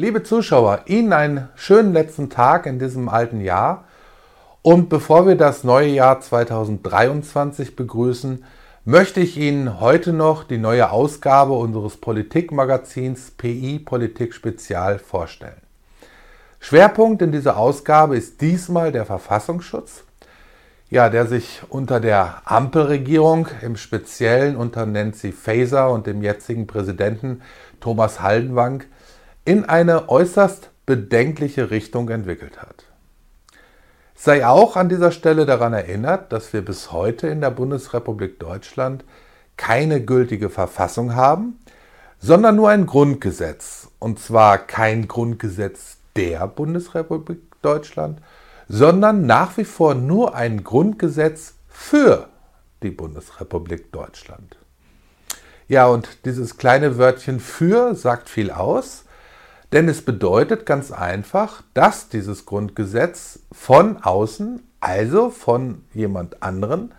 Liebe 0.00 0.22
Zuschauer, 0.22 0.84
Ihnen 0.86 1.12
einen 1.12 1.50
schönen 1.56 1.92
letzten 1.92 2.30
Tag 2.30 2.64
in 2.64 2.78
diesem 2.78 3.10
alten 3.10 3.42
Jahr. 3.42 3.84
Und 4.62 4.88
bevor 4.88 5.26
wir 5.26 5.34
das 5.34 5.62
neue 5.62 5.88
Jahr 5.88 6.22
2023 6.22 7.76
begrüßen, 7.76 8.42
möchte 8.86 9.20
ich 9.20 9.36
Ihnen 9.36 9.78
heute 9.78 10.14
noch 10.14 10.44
die 10.44 10.56
neue 10.56 10.90
Ausgabe 10.90 11.52
unseres 11.52 11.98
Politikmagazins 11.98 13.32
PI 13.32 13.80
Politik 13.80 14.32
Spezial 14.32 14.98
vorstellen. 14.98 15.60
Schwerpunkt 16.60 17.20
in 17.20 17.30
dieser 17.30 17.58
Ausgabe 17.58 18.16
ist 18.16 18.40
diesmal 18.40 18.92
der 18.92 19.04
Verfassungsschutz, 19.04 20.04
ja, 20.88 21.10
der 21.10 21.26
sich 21.26 21.60
unter 21.68 22.00
der 22.00 22.40
Ampelregierung, 22.46 23.48
im 23.60 23.76
Speziellen 23.76 24.56
unter 24.56 24.86
Nancy 24.86 25.30
Faeser 25.30 25.90
und 25.90 26.06
dem 26.06 26.22
jetzigen 26.22 26.66
Präsidenten 26.66 27.42
Thomas 27.80 28.22
Haldenwang, 28.22 28.84
in 29.50 29.64
eine 29.64 30.08
äußerst 30.08 30.70
bedenkliche 30.86 31.72
Richtung 31.72 32.08
entwickelt 32.08 32.62
hat. 32.62 32.84
Sei 34.14 34.46
auch 34.46 34.76
an 34.76 34.88
dieser 34.88 35.10
Stelle 35.10 35.44
daran 35.44 35.72
erinnert, 35.72 36.30
dass 36.32 36.52
wir 36.52 36.64
bis 36.64 36.92
heute 36.92 37.26
in 37.26 37.40
der 37.40 37.50
Bundesrepublik 37.50 38.38
Deutschland 38.38 39.04
keine 39.56 40.04
gültige 40.04 40.50
Verfassung 40.50 41.16
haben, 41.16 41.58
sondern 42.20 42.54
nur 42.54 42.68
ein 42.68 42.86
Grundgesetz. 42.86 43.88
Und 43.98 44.20
zwar 44.20 44.56
kein 44.56 45.08
Grundgesetz 45.08 45.96
der 46.14 46.46
Bundesrepublik 46.46 47.40
Deutschland, 47.60 48.20
sondern 48.68 49.26
nach 49.26 49.56
wie 49.56 49.64
vor 49.64 49.96
nur 49.96 50.36
ein 50.36 50.62
Grundgesetz 50.62 51.54
für 51.66 52.28
die 52.84 52.90
Bundesrepublik 52.90 53.90
Deutschland. 53.90 54.58
Ja, 55.66 55.88
und 55.88 56.24
dieses 56.24 56.56
kleine 56.56 56.98
Wörtchen 56.98 57.40
für 57.40 57.96
sagt 57.96 58.28
viel 58.28 58.52
aus, 58.52 59.06
denn 59.72 59.88
es 59.88 60.02
bedeutet 60.02 60.66
ganz 60.66 60.90
einfach, 60.90 61.62
dass 61.74 62.08
dieses 62.08 62.46
Grundgesetz 62.46 63.40
von 63.52 63.98
außen, 64.02 64.62
also 64.80 65.30
von 65.30 65.84
jemand 65.94 66.42
anderen, 66.42 66.92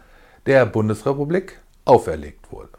der 0.45 0.65
Bundesrepublik 0.65 1.59
auferlegt 1.85 2.51
wurde. 2.51 2.69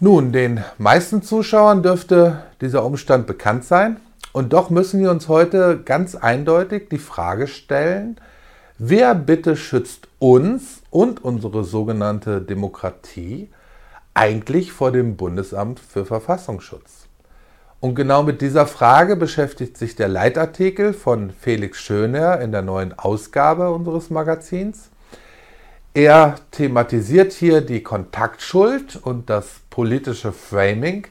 Nun, 0.00 0.32
den 0.32 0.62
meisten 0.76 1.22
Zuschauern 1.22 1.82
dürfte 1.82 2.44
dieser 2.60 2.84
Umstand 2.84 3.26
bekannt 3.26 3.64
sein, 3.64 3.98
und 4.32 4.52
doch 4.52 4.70
müssen 4.70 5.00
wir 5.00 5.10
uns 5.10 5.26
heute 5.26 5.80
ganz 5.82 6.14
eindeutig 6.14 6.88
die 6.90 6.98
Frage 6.98 7.48
stellen, 7.48 8.20
wer 8.78 9.14
bitte 9.14 9.56
schützt 9.56 10.06
uns 10.18 10.82
und 10.90 11.24
unsere 11.24 11.64
sogenannte 11.64 12.40
Demokratie 12.40 13.50
eigentlich 14.14 14.70
vor 14.70 14.92
dem 14.92 15.16
Bundesamt 15.16 15.80
für 15.80 16.04
Verfassungsschutz? 16.04 17.07
Und 17.80 17.94
genau 17.94 18.24
mit 18.24 18.40
dieser 18.40 18.66
Frage 18.66 19.14
beschäftigt 19.14 19.76
sich 19.76 19.94
der 19.94 20.08
Leitartikel 20.08 20.92
von 20.92 21.30
Felix 21.30 21.78
Schöner 21.78 22.40
in 22.40 22.50
der 22.50 22.62
neuen 22.62 22.98
Ausgabe 22.98 23.70
unseres 23.70 24.10
Magazins. 24.10 24.90
Er 25.94 26.34
thematisiert 26.50 27.32
hier 27.32 27.60
die 27.60 27.82
Kontaktschuld 27.82 28.96
und 28.96 29.30
das 29.30 29.60
politische 29.70 30.32
Framing 30.32 31.06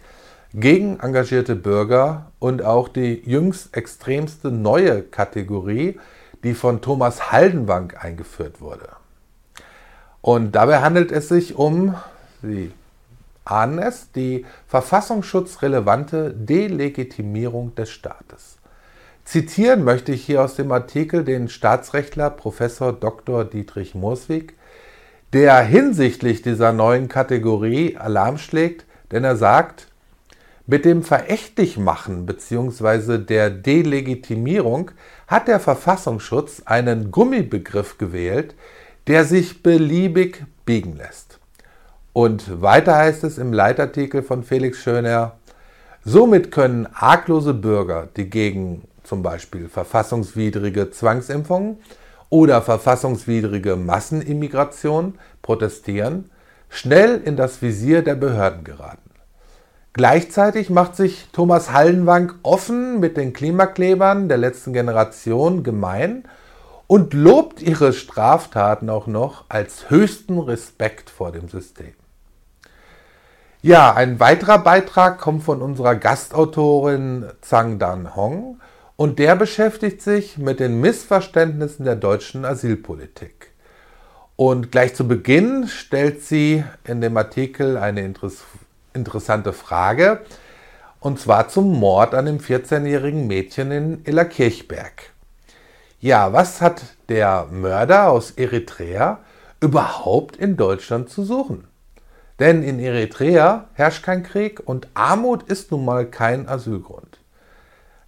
gegen 0.54 1.00
engagierte 1.00 1.56
Bürger 1.56 2.32
und 2.40 2.64
auch 2.64 2.90
die 2.90 3.22
jüngst 3.26 3.76
extremste 3.76 4.52
neue 4.52 5.04
Kategorie, 5.04 5.98
die 6.44 6.54
von 6.54 6.82
Thomas 6.82 7.32
Haldenwang 7.32 7.94
eingeführt 7.98 8.60
wurde. 8.60 8.90
Und 10.22 10.52
dabei 10.52 10.82
handelt 10.82 11.14
es 11.14 11.30
sich 11.30 11.56
um, 11.56 11.96
Sie 12.42 12.72
ahnen 13.52 13.80
es, 13.80 14.12
die 14.12 14.46
verfassungsschutzrelevante 14.68 16.34
Delegitimierung 16.34 17.76
des 17.76 17.90
Staates. 17.90 18.58
Zitieren 19.26 19.84
möchte 19.84 20.14
ich 20.14 20.26
hier 20.26 20.42
aus 20.42 20.56
dem 20.56 20.72
Artikel 20.72 21.24
den 21.24 21.50
Staatsrechtler 21.50 22.30
Prof. 22.30 22.62
Dr. 23.00 23.44
Dietrich 23.44 23.94
Mooswig, 23.94 24.56
der 25.34 25.60
hinsichtlich 25.60 26.42
dieser 26.42 26.72
neuen 26.72 27.10
Kategorie 27.10 27.98
Alarm 27.98 28.38
schlägt, 28.38 28.86
denn 29.12 29.24
er 29.24 29.36
sagt, 29.36 29.88
mit 30.66 30.84
dem 30.84 31.04
Verächtlichmachen 31.04 32.26
bzw. 32.26 33.18
der 33.20 33.50
Delegitimierung 33.50 34.92
hat 35.28 35.48
der 35.48 35.60
Verfassungsschutz 35.60 36.64
einen 36.66 37.12
Gummibegriff 37.12 37.98
gewählt, 37.98 38.54
der 39.08 39.24
sich 39.24 39.64
beliebig 39.64 40.46
biegen 40.66 40.98
lässt. 40.98 41.37
Und 42.18 42.64
weiter 42.64 42.96
heißt 42.96 43.24
es 43.26 43.38
im 43.38 43.54
Leitartikel 43.54 44.24
von 44.24 44.42
Felix 44.42 44.80
Schöner, 44.80 45.34
somit 46.04 46.50
können 46.50 46.88
arglose 46.92 47.54
Bürger, 47.54 48.08
die 48.18 48.28
gegen 48.28 48.88
zum 49.04 49.22
Beispiel 49.22 49.70
verfassungswidrige 49.70 50.90
Zwangsimpfungen 50.90 51.78
oder 52.30 52.64
verfassungswidrige 52.64 53.76
Massenimmigration 53.76 55.20
protestieren, 55.44 56.32
schnell 56.70 57.22
in 57.24 57.38
das 57.38 57.62
Visier 57.62 58.02
der 58.02 58.16
Behörden 58.16 58.64
geraten. 58.64 59.12
Gleichzeitig 59.94 60.72
macht 60.72 60.96
sich 60.96 61.28
Thomas 61.34 61.72
Hallenwang 61.72 62.34
offen 62.42 63.00
mit 63.00 63.16
den 63.16 63.32
Klimaklebern 63.32 64.28
der 64.28 64.40
letzten 64.40 64.74
Generation 64.74 65.62
gemein 65.62 66.24
und 66.88 67.14
lobt 67.14 67.62
ihre 67.62 67.94
Straftaten 67.94 68.90
auch 68.90 69.06
noch 69.06 69.46
als 69.50 69.92
höchsten 69.92 70.40
Respekt 70.40 71.12
vor 71.12 71.32
dem 71.32 71.48
System. 71.48 71.94
Ja, 73.68 73.94
ein 73.94 74.22
weiterer 74.22 74.60
Beitrag 74.60 75.20
kommt 75.20 75.44
von 75.44 75.62
unserer 75.62 75.96
Gastautorin 75.96 77.26
Zhang 77.42 77.80
Dan 77.80 78.16
Hong 78.16 78.62
und 78.96 79.20
der 79.20 79.36
beschäftigt 79.36 80.02
sich 80.02 80.38
mit 80.38 80.62
den 80.62 80.80
Missverständnissen 80.80 81.84
der 81.84 81.98
deutschen 81.98 82.46
Asylpolitik. 82.46 83.52
Und 84.38 84.72
gleich 84.72 84.96
zu 84.96 85.06
Beginn 85.06 85.68
stellt 85.68 86.24
sie 86.24 86.64
in 86.86 87.02
dem 87.02 87.18
Artikel 87.18 87.76
eine 87.76 88.06
interess 88.06 88.46
interessante 88.94 89.52
Frage, 89.52 90.22
und 91.02 91.20
zwar 91.20 91.50
zum 91.50 91.78
Mord 91.78 92.14
an 92.14 92.26
dem 92.26 92.38
14-jährigen 92.38 93.28
Mädchen 93.28 93.72
in 93.72 94.06
Illerkirchberg. 94.06 95.12
Ja, 96.00 96.32
was 96.32 96.62
hat 96.62 96.84
der 97.10 97.48
Mörder 97.52 98.12
aus 98.12 98.32
Eritrea 98.32 99.20
überhaupt 99.60 100.38
in 100.38 100.56
Deutschland 100.56 101.10
zu 101.10 101.26
suchen? 101.26 101.68
Denn 102.40 102.64
in 102.64 102.80
Eritrea 102.80 103.70
herrscht 103.74 104.04
kein 104.04 104.24
Krieg 104.24 104.62
und 104.66 104.88
Armut 104.94 105.44
ist 105.44 105.72
nun 105.72 105.86
mal 105.86 106.06
kein 106.06 106.48
Asylgrund. 106.48 107.20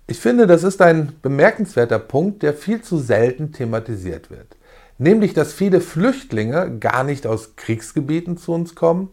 Ich 0.05 0.19
finde, 0.19 0.47
das 0.47 0.63
ist 0.63 0.81
ein 0.81 1.13
bemerkenswerter 1.21 1.99
Punkt, 1.99 2.43
der 2.43 2.53
viel 2.53 2.81
zu 2.81 2.97
selten 2.97 3.51
thematisiert 3.51 4.31
wird. 4.31 4.57
Nämlich, 4.97 5.33
dass 5.33 5.53
viele 5.53 5.81
Flüchtlinge 5.81 6.77
gar 6.79 7.03
nicht 7.03 7.25
aus 7.25 7.55
Kriegsgebieten 7.55 8.37
zu 8.37 8.51
uns 8.53 8.75
kommen 8.75 9.09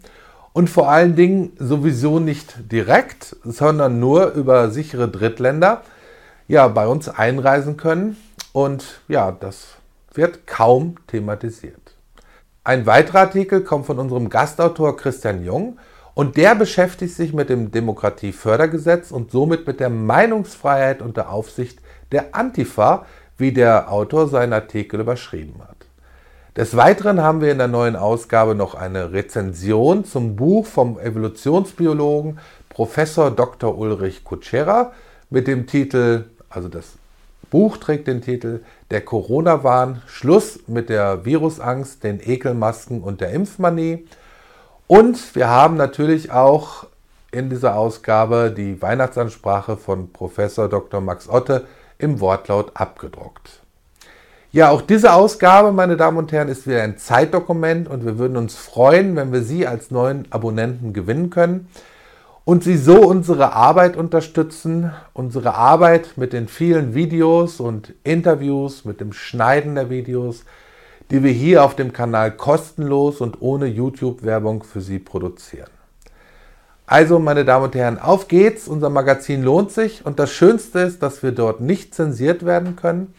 und 0.53 0.69
vor 0.71 0.91
allen 0.91 1.15
Dingen 1.15 1.53
sowieso 1.59 2.19
nicht 2.19 2.73
direkt, 2.73 3.37
sondern 3.45 4.01
nur 4.01 4.33
über 4.33 4.71
sichere 4.71 5.09
Drittländer 5.09 5.83
ja, 6.49 6.67
bei 6.69 6.87
uns 6.87 7.09
einreisen 7.09 7.77
können. 7.77 8.17
Und 8.53 9.01
ja, 9.07 9.33
das 9.33 9.77
wird 10.15 10.47
kaum 10.47 10.97
thematisiert. 11.09 11.86
Ein 12.67 12.85
weiterer 12.85 13.21
Artikel 13.21 13.61
kommt 13.61 13.87
von 13.87 14.01
unserem 14.01 14.29
Gastautor 14.29 14.97
Christian 14.97 15.45
Jung 15.45 15.79
und 16.15 16.37
der 16.37 16.57
beschäftigt 16.57 17.15
sich 17.15 17.33
mit 17.33 17.49
dem 17.49 17.71
Demokratiefördergesetz 17.71 19.13
und 19.13 19.31
somit 19.31 19.69
mit 19.69 19.79
der 19.79 19.89
Meinungsfreiheit 19.89 21.01
unter 21.01 21.31
Aufsicht 21.31 21.79
der 22.11 22.35
Antifa, 22.35 23.07
wie 23.39 23.53
der 23.53 23.93
Autor 23.93 24.27
seinen 24.27 24.53
Artikel 24.53 24.99
überschrieben 24.99 25.61
hat. 25.63 25.77
Des 26.57 26.77
Weiteren 26.77 27.23
haben 27.23 27.41
wir 27.41 27.53
in 27.53 27.59
der 27.59 27.69
neuen 27.69 27.95
Ausgabe 27.95 28.57
noch 28.57 28.75
eine 28.75 29.13
Rezension 29.13 30.05
zum 30.05 30.35
Buch 30.35 30.67
vom 30.67 30.99
Evolutionsbiologen 30.99 32.41
Professor 32.69 33.31
Dr. 33.31 33.79
Ulrich 33.79 34.25
Kutschera 34.25 34.91
mit 35.31 35.47
dem 35.47 35.69
Titel, 35.69 36.25
also 36.51 36.67
das 36.67 36.95
Buch 37.51 37.77
trägt 37.77 38.09
den 38.09 38.23
Titel 38.23 38.61
Der 38.91 39.01
Corona-Wahn, 39.01 40.03
Schluss 40.07 40.61
mit 40.67 40.89
der 40.89 41.25
Virusangst, 41.25 42.03
den 42.05 42.21
Ekelmasken 42.21 43.03
und 43.03 43.21
der 43.21 43.31
Impfmanie. 43.31 44.07
Und 44.87 45.35
wir 45.35 45.49
haben 45.49 45.77
natürlich 45.77 46.31
auch 46.31 46.87
in 47.33 47.51
dieser 47.51 47.77
Ausgabe 47.77 48.53
die 48.57 48.81
Weihnachtsansprache 48.81 49.77
von 49.77 50.13
Professor 50.13 50.69
Dr. 50.69 51.01
Max 51.01 51.29
Otte 51.29 51.67
im 51.99 52.21
Wortlaut 52.21 52.73
abgedruckt. 52.75 53.61
Ja, 54.53 54.71
auch 54.71 54.81
diese 54.81 55.13
Ausgabe, 55.13 55.73
meine 55.73 55.97
Damen 55.97 56.17
und 56.17 56.33
Herren, 56.33 56.49
ist 56.49 56.67
wieder 56.67 56.83
ein 56.83 56.99
Zeitdokument 56.99 57.89
und 57.89 58.07
wir 58.07 58.19
würden 58.19 58.37
uns 58.37 58.57
freuen, 58.57 59.17
wenn 59.17 59.33
wir 59.33 59.43
Sie 59.43 59.67
als 59.67 59.91
neuen 59.91 60.31
Abonnenten 60.31 60.93
gewinnen 60.93 61.31
können 61.31 61.69
und 62.47 62.63
Sie 62.63 62.77
so 62.77 63.01
unsere 63.01 63.55
Arbeit 63.55 63.97
unterstützen, 63.97 64.93
unsere 65.13 65.57
Arbeit 65.57 66.13
mit 66.15 66.33
den 66.33 66.47
vielen 66.47 66.95
Videos 66.95 67.59
und 67.59 67.93
Interviews, 68.05 68.85
mit 68.85 69.01
dem 69.01 69.13
Schneiden 69.13 69.75
der 69.75 69.91
Videos, 69.91 70.45
die 71.11 71.25
wir 71.25 71.33
hier 71.33 71.65
auf 71.65 71.75
dem 71.75 71.93
Kanal 71.93 72.31
kostenlos 72.31 73.21
und 73.21 73.43
ohne 73.43 73.67
YouTube-Werbung 73.67 74.63
für 74.63 74.81
Sie 74.81 75.01
produzieren. 75.01 75.71
Also, 76.87 77.19
meine 77.19 77.45
Damen 77.45 77.65
und 77.65 77.75
Herren, 77.75 77.99
auf 77.99 78.29
geht's. 78.29 78.69
Unser 78.69 78.91
Magazin 78.91 79.43
lohnt 79.43 79.73
sich 79.73 80.07
und 80.07 80.21
das 80.21 80.31
Schönste 80.31 80.79
ist, 80.79 81.03
dass 81.03 81.25
wir 81.25 81.33
dort 81.33 81.61
nicht 81.61 81.97
zensiert 81.97 82.47
werden 82.47 82.77
können. 82.77 83.13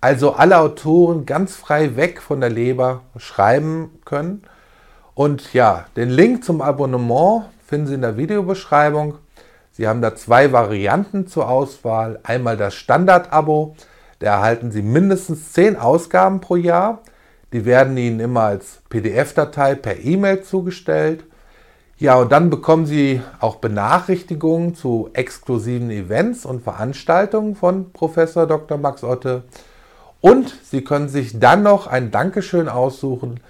Also 0.00 0.34
alle 0.34 0.56
Autoren 0.60 1.26
ganz 1.26 1.56
frei 1.56 1.96
weg 1.96 2.22
von 2.22 2.40
der 2.40 2.50
Leber 2.50 3.00
schreiben 3.16 3.90
können. 4.04 4.42
Und 5.14 5.52
ja, 5.52 5.86
den 5.96 6.10
Link 6.10 6.44
zum 6.44 6.62
Abonnement 6.62 7.46
finden 7.68 7.86
Sie 7.86 7.94
in 7.94 8.00
der 8.00 8.16
Videobeschreibung. 8.16 9.18
Sie 9.72 9.86
haben 9.86 10.00
da 10.00 10.16
zwei 10.16 10.52
Varianten 10.52 11.26
zur 11.26 11.50
Auswahl. 11.50 12.18
Einmal 12.22 12.56
das 12.56 12.74
Standard-Abo, 12.74 13.76
da 14.20 14.26
erhalten 14.36 14.72
Sie 14.72 14.80
mindestens 14.80 15.52
10 15.52 15.76
Ausgaben 15.76 16.40
pro 16.40 16.56
Jahr. 16.56 17.02
Die 17.52 17.66
werden 17.66 17.96
Ihnen 17.98 18.20
immer 18.20 18.40
als 18.40 18.80
PDF-Datei 18.88 19.74
per 19.74 20.00
E-Mail 20.00 20.42
zugestellt. 20.42 21.24
Ja, 21.98 22.16
und 22.16 22.32
dann 22.32 22.48
bekommen 22.48 22.86
Sie 22.86 23.20
auch 23.38 23.56
Benachrichtigungen 23.56 24.74
zu 24.74 25.10
exklusiven 25.12 25.90
Events 25.90 26.46
und 26.46 26.62
Veranstaltungen 26.62 27.54
von 27.54 27.92
Professor 27.92 28.46
Dr. 28.46 28.78
Max 28.78 29.04
Otte. 29.04 29.42
Und 30.22 30.56
Sie 30.64 30.82
können 30.82 31.10
sich 31.10 31.38
dann 31.38 31.62
noch 31.62 31.86
ein 31.86 32.10
Dankeschön 32.10 32.68
aussuchen, 32.68 33.40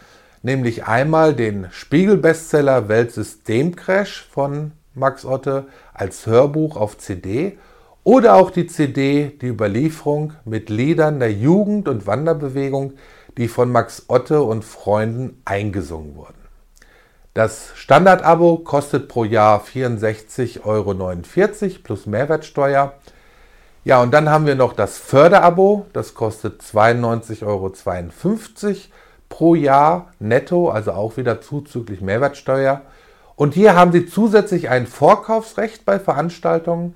nämlich 0.42 0.84
einmal 0.84 1.34
den 1.34 1.68
Spiegel-Bestseller 1.70 2.88
Weltsystemcrash 2.88 4.28
von 4.30 4.72
Max 4.94 5.24
Otte 5.24 5.66
als 5.94 6.26
Hörbuch 6.26 6.76
auf 6.76 6.98
CD 6.98 7.58
oder 8.04 8.36
auch 8.36 8.50
die 8.50 8.66
CD 8.66 9.36
Die 9.40 9.48
Überlieferung 9.48 10.32
mit 10.44 10.70
Liedern 10.70 11.20
der 11.20 11.32
Jugend- 11.32 11.88
und 11.88 12.06
Wanderbewegung, 12.06 12.94
die 13.36 13.48
von 13.48 13.70
Max 13.70 14.04
Otte 14.08 14.42
und 14.42 14.64
Freunden 14.64 15.40
eingesungen 15.44 16.16
wurden. 16.16 16.34
Das 17.34 17.70
Standard-Abo 17.76 18.58
kostet 18.58 19.08
pro 19.08 19.24
Jahr 19.24 19.62
64,49 19.62 20.64
Euro 20.64 20.94
plus 21.82 22.06
Mehrwertsteuer. 22.06 22.94
Ja, 23.84 24.02
und 24.02 24.12
dann 24.12 24.28
haben 24.28 24.46
wir 24.46 24.56
noch 24.56 24.72
das 24.72 24.98
Förderabo, 24.98 25.86
das 25.92 26.14
kostet 26.14 26.62
92,52 26.62 27.46
Euro 27.46 27.72
pro 29.28 29.54
Jahr 29.54 30.10
netto, 30.18 30.70
also 30.70 30.92
auch 30.92 31.16
wieder 31.16 31.40
zuzüglich 31.40 32.00
Mehrwertsteuer. 32.00 32.82
Und 33.36 33.54
hier 33.54 33.76
haben 33.76 33.92
Sie 33.92 34.06
zusätzlich 34.06 34.68
ein 34.68 34.86
Vorkaufsrecht 34.86 35.84
bei 35.84 35.98
Veranstaltungen, 35.98 36.94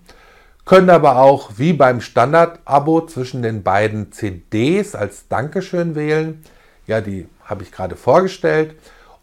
können 0.64 0.90
aber 0.90 1.19
auch 1.19 1.52
wie 1.56 1.73
beim 1.73 2.00
Standard-Abo 2.00 3.06
zwischen 3.06 3.43
den 3.43 3.62
beiden 3.62 4.12
CDs 4.12 4.94
als 4.94 5.29
Dankeschön 5.29 5.94
wählen. 5.94 6.43
Ja, 6.87 7.00
die 7.00 7.29
habe 7.44 7.62
ich 7.62 7.73
gerade 7.73 7.96
vorgestellt. 7.96 8.75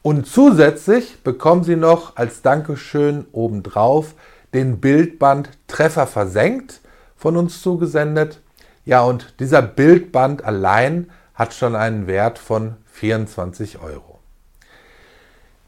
Und 0.02 0.28
zusätzlich 0.28 1.24
bekommen 1.24 1.64
Sie 1.64 1.76
noch 1.76 2.16
als 2.16 2.42
Dankeschön 2.42 3.26
obendrauf 3.32 4.14
den 4.54 4.80
Bildband 4.80 5.50
Treffer 5.68 6.08
versenkt 6.08 6.82
von 7.18 7.36
uns 7.36 7.62
zugesendet. 7.62 8.40
Ja, 8.86 9.02
und 9.02 9.40
dieser 9.40 9.62
Bildband 9.62 10.44
allein 10.44 11.10
hat 11.36 11.54
schon 11.54 11.76
einen 11.76 12.08
Wert 12.08 12.40
von 12.40 12.76
24 13.00 13.82
Euro. 13.82 14.20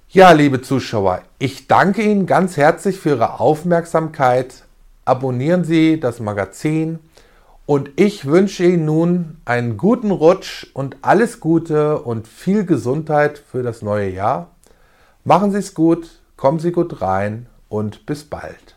Ja, 0.09 0.33
liebe 0.33 0.61
Zuschauer, 0.61 1.21
ich 1.39 1.67
danke 1.67 2.01
Ihnen 2.01 2.25
ganz 2.25 2.57
herzlich 2.57 2.99
für 2.99 3.11
Ihre 3.11 3.39
Aufmerksamkeit. 3.39 4.65
Abonnieren 5.05 5.63
Sie 5.63 6.01
das 6.01 6.19
Magazin 6.19 6.99
und 7.65 7.91
ich 7.95 8.25
wünsche 8.25 8.65
Ihnen 8.65 8.83
nun 8.83 9.37
einen 9.45 9.77
guten 9.77 10.11
Rutsch 10.11 10.67
und 10.73 10.97
alles 11.01 11.39
Gute 11.39 11.99
und 11.99 12.27
viel 12.27 12.65
Gesundheit 12.65 13.37
für 13.39 13.63
das 13.63 13.81
neue 13.81 14.09
Jahr. 14.09 14.49
Machen 15.23 15.51
Sie 15.51 15.59
es 15.59 15.73
gut, 15.73 16.19
kommen 16.35 16.59
Sie 16.59 16.73
gut 16.73 17.01
rein 17.01 17.47
und 17.69 18.05
bis 18.05 18.25
bald. 18.25 18.75